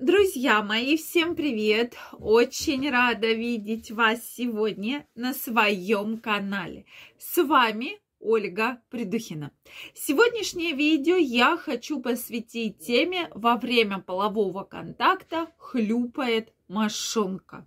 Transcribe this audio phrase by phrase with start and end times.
[0.00, 1.96] Друзья мои, всем привет!
[2.12, 6.86] Очень рада видеть вас сегодня на своем канале.
[7.18, 9.50] С вами Ольга Придухина.
[9.94, 17.66] Сегодняшнее видео я хочу посвятить теме «Во время полового контакта хлюпает мошонка».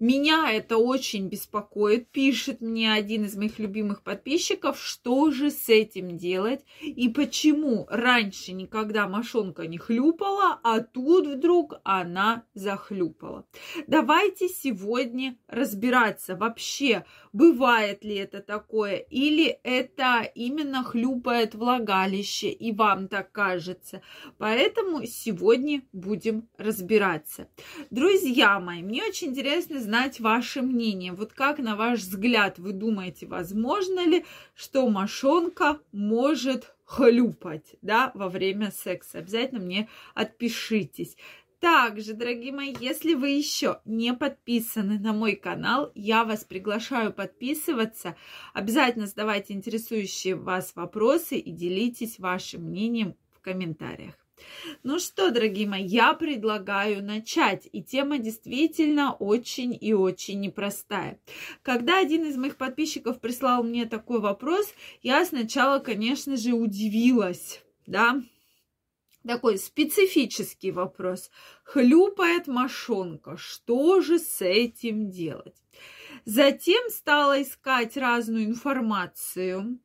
[0.00, 2.08] Меня это очень беспокоит.
[2.08, 8.52] Пишет мне один из моих любимых подписчиков, что же с этим делать и почему раньше
[8.52, 13.46] никогда мошонка не хлюпала, а тут вдруг она захлюпала.
[13.88, 17.04] Давайте сегодня разбираться вообще,
[17.34, 24.00] бывает ли это такое или это именно хлюпает влагалище и вам так кажется.
[24.38, 27.48] Поэтому сегодня будем разбираться.
[27.90, 31.12] Друзья мои, мне очень интересно знать ваше мнение.
[31.12, 38.28] Вот как, на ваш взгляд, вы думаете, возможно ли, что мошонка может хлюпать, да, во
[38.28, 39.18] время секса?
[39.18, 41.16] Обязательно мне отпишитесь.
[41.58, 48.14] Также, дорогие мои, если вы еще не подписаны на мой канал, я вас приглашаю подписываться.
[48.54, 54.19] Обязательно задавайте интересующие вас вопросы и делитесь вашим мнением в комментариях.
[54.82, 57.68] Ну что, дорогие мои, я предлагаю начать.
[57.72, 61.18] И тема действительно очень и очень непростая.
[61.62, 68.22] Когда один из моих подписчиков прислал мне такой вопрос, я сначала, конечно же, удивилась, да,
[69.26, 71.30] такой специфический вопрос.
[71.64, 73.36] Хлюпает мошонка.
[73.36, 75.56] Что же с этим делать?
[76.24, 79.78] Затем стала искать разную информацию.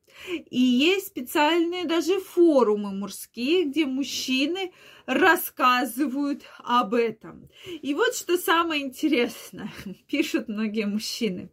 [0.50, 4.72] И есть специальные даже форумы мужские, где мужчины
[5.06, 7.50] рассказывают об этом.
[7.66, 9.72] И вот что самое интересное,
[10.08, 11.50] пишут многие мужчины.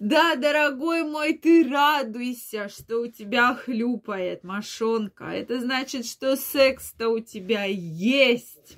[0.00, 5.26] Да, дорогой мой, ты радуйся, что у тебя хлюпает мошонка.
[5.26, 8.76] Это значит, что секс-то у тебя есть.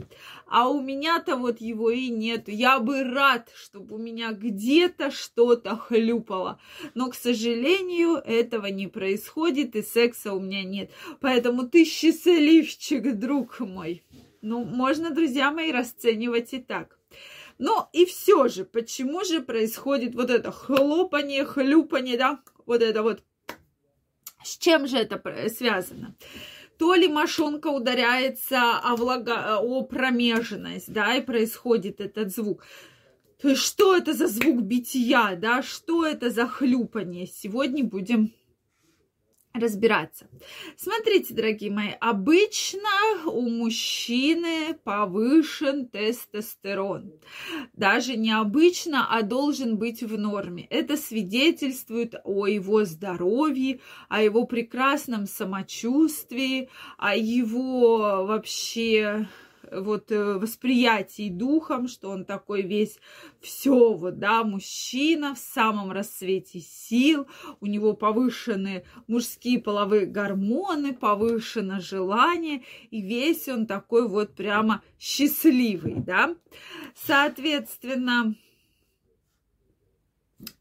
[0.48, 2.48] А у меня-то вот его и нет.
[2.48, 6.60] Я бы рад, чтобы у меня где-то что-то хлюпало.
[6.94, 10.90] Но, к сожалению, этого не происходит, и секса у меня нет.
[11.20, 14.02] Поэтому ты счастливчик, друг мой.
[14.40, 16.98] Ну, можно, друзья мои, расценивать и так.
[17.58, 23.22] Но и все же, почему же происходит вот это хлопание, хлюпание, да, вот это вот.
[24.44, 26.16] С чем же это связано?
[26.78, 29.58] То ли мошонка ударяется о, влага...
[29.58, 32.64] о промежность, да, и происходит этот звук.
[33.54, 37.26] Что это за звук битья, да, что это за хлюпание?
[37.26, 38.32] Сегодня будем
[39.54, 40.28] разбираться.
[40.76, 42.88] Смотрите, дорогие мои, обычно
[43.26, 47.12] у мужчины повышен тестостерон.
[47.74, 50.66] Даже не обычно, а должен быть в норме.
[50.70, 59.28] Это свидетельствует о его здоровье, о его прекрасном самочувствии, о его вообще
[59.74, 62.98] вот э, восприятии духом, что он такой весь
[63.40, 67.26] все вот, да, мужчина в самом расцвете сил,
[67.60, 75.94] у него повышены мужские половые гормоны, повышено желание, и весь он такой вот прямо счастливый,
[75.96, 76.34] да.
[76.94, 78.34] Соответственно,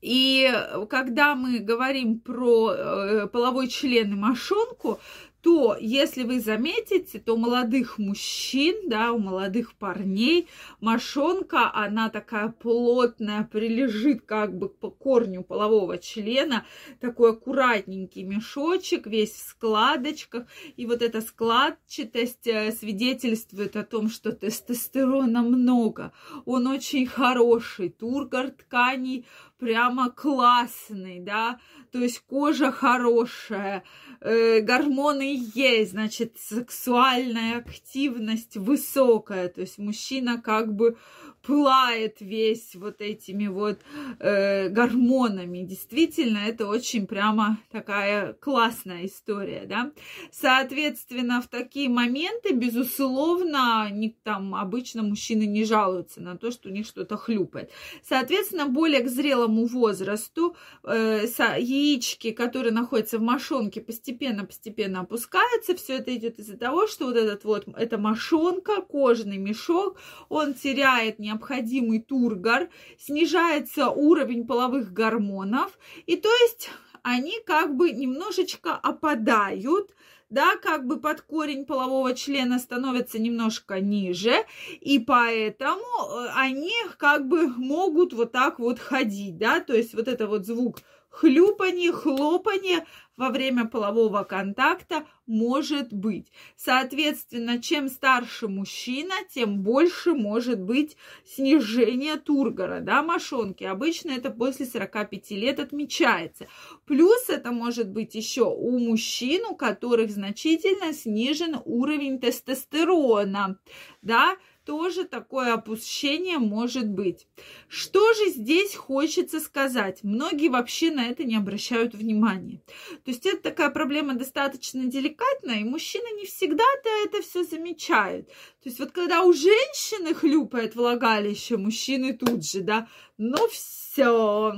[0.02, 0.52] и
[0.90, 5.00] когда мы говорим про э, половой член и мошонку,
[5.42, 10.48] то если вы заметите, то у молодых мужчин, да, у молодых парней
[10.80, 16.66] мошонка, она такая плотная, прилежит как бы по корню полового члена,
[17.00, 20.46] такой аккуратненький мешочек, весь в складочках,
[20.78, 26.12] и вот эта складчатость э, свидетельствует о том, что тестостерона много,
[26.46, 29.26] он очень хороший, тургор тканей
[29.58, 31.60] прямо классный, да,
[31.92, 33.84] то есть кожа хорошая,
[34.20, 40.98] э, гормоны есть, значит, сексуальная активность высокая, то есть мужчина как бы
[41.42, 43.80] пылает весь вот этими вот
[44.20, 45.60] э, гормонами.
[45.60, 49.92] Действительно, это очень прямо такая классная история, да.
[50.32, 56.72] Соответственно, в такие моменты, безусловно, не, там обычно мужчины не жалуются на то, что у
[56.72, 57.72] них что-то хлюпает.
[58.08, 61.26] Соответственно, более к зрелому возрасту э,
[61.58, 65.76] яички, которые находятся в мошонке, постепенно-постепенно опускаются.
[65.76, 69.98] Все это идет из-за того, что вот этот вот, эта мошонка, кожный мешок,
[70.30, 76.70] он теряет не необходимый тургор, снижается уровень половых гормонов, и то есть
[77.04, 79.92] они как бы немножечко опадают,
[80.30, 84.34] да, как бы под корень полового члена становится немножко ниже,
[84.80, 90.08] и поэтому э, они как бы могут вот так вот ходить, да, то есть вот
[90.08, 90.78] это вот звук
[91.12, 92.86] хлюпанье, хлопанье
[93.18, 96.32] во время полового контакта может быть.
[96.56, 103.64] Соответственно, чем старше мужчина, тем больше может быть снижение тургора, да, мошонки.
[103.64, 106.48] Обычно это после 45 лет отмечается.
[106.86, 113.60] Плюс это может быть еще у мужчин, у которых значительно снижен уровень тестостерона,
[114.02, 114.36] да,
[114.66, 117.28] тоже такое опущение может быть.
[117.68, 120.00] Что же здесь хочется сказать?
[120.04, 122.62] Многие вообще на это не обращают внимания.
[123.04, 128.28] То есть это такая проблема достаточно деликатная, и мужчины не всегда-то это все замечают.
[128.28, 132.88] То есть вот когда у женщины хлюпает влагалище, мужчины тут же, да,
[133.18, 134.54] ну все,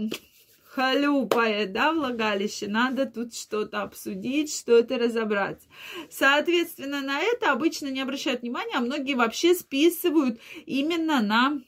[0.74, 5.68] хлюпает, да, влагалище, надо тут что-то обсудить, что-то разобраться.
[6.10, 11.62] Соответственно, на это обычно не обращают внимания, а многие вообще списывают именно на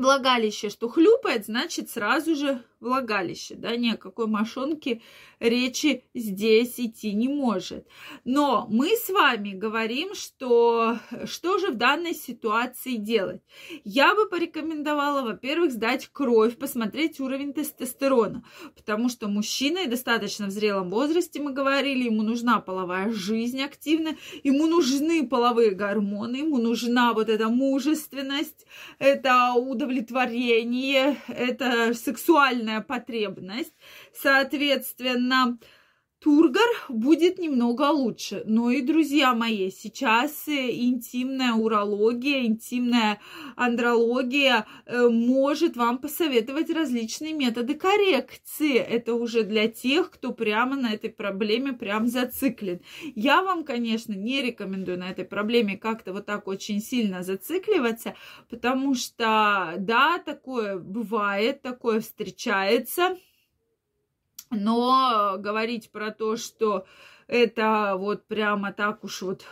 [0.00, 5.02] влагалище, что хлюпает, значит сразу же влагалище, да, ни о какой мошонке
[5.38, 7.86] речи здесь идти не может.
[8.24, 13.42] Но мы с вами говорим, что что же в данной ситуации делать?
[13.84, 18.42] Я бы порекомендовала, во-первых, сдать кровь, посмотреть уровень тестостерона,
[18.74, 24.16] потому что мужчина и достаточно в зрелом возрасте, мы говорили, ему нужна половая жизнь активная,
[24.42, 28.66] ему нужны половые гормоны, ему нужна вот эта мужественность,
[28.98, 29.89] это удовлетворение,
[31.28, 33.74] это сексуальная сексуальная потребность.
[34.14, 35.58] Соответственно,
[36.20, 38.42] Тургор будет немного лучше.
[38.44, 43.18] Но и, друзья мои, сейчас э, интимная урология, интимная
[43.56, 48.76] андрология э, может вам посоветовать различные методы коррекции.
[48.76, 52.80] Это уже для тех, кто прямо на этой проблеме прям зациклен.
[53.14, 58.14] Я вам, конечно, не рекомендую на этой проблеме как-то вот так очень сильно зацикливаться,
[58.50, 63.16] потому что, да, такое бывает, такое встречается–
[64.50, 66.86] но говорить про то, что
[67.26, 69.44] это вот прямо так уж вот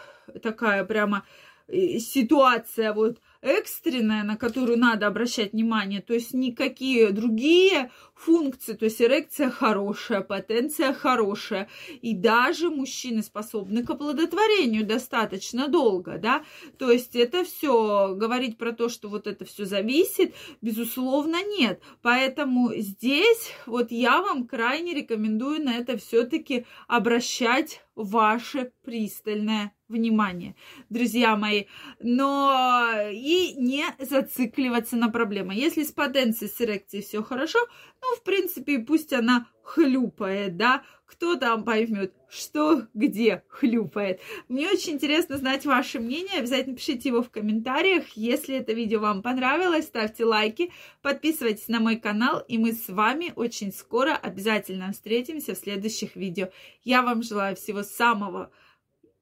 [0.43, 1.25] такая прямо
[1.69, 8.85] э, ситуация вот экстренная, на которую надо обращать внимание, то есть никакие другие функции, то
[8.85, 11.69] есть эрекция хорошая, потенция хорошая,
[12.03, 16.45] и даже мужчины способны к оплодотворению достаточно долго, да,
[16.79, 22.75] то есть это все, говорить про то, что вот это все зависит, безусловно, нет, поэтому
[22.75, 30.55] здесь вот я вам крайне рекомендую на это все-таки обращать ваше пристальное внимание,
[30.89, 31.65] друзья мои,
[32.01, 35.55] но и не зацикливаться на проблемы.
[35.55, 37.59] Если с потенцией, с эрекцией все хорошо,
[38.01, 44.21] ну, в принципе, пусть она хлюпает, да, кто там поймет, что где хлюпает.
[44.49, 48.09] Мне очень интересно знать ваше мнение, обязательно пишите его в комментариях.
[48.15, 50.73] Если это видео вам понравилось, ставьте лайки,
[51.03, 56.49] подписывайтесь на мой канал, и мы с вами очень скоро обязательно встретимся в следующих видео.
[56.83, 58.51] Я вам желаю всего самого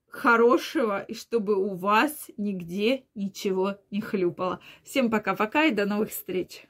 [0.07, 4.61] хорошего и чтобы у вас нигде ничего не хлюпало.
[4.85, 6.67] Всем пока-пока и до новых встреч!